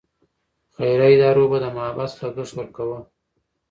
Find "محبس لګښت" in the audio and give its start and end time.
1.75-2.53